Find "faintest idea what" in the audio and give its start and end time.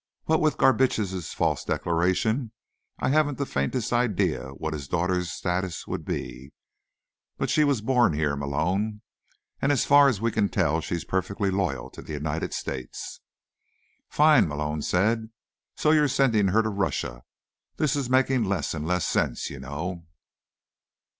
3.45-4.73